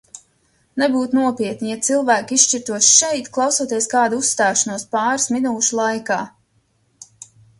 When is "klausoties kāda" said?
3.37-4.19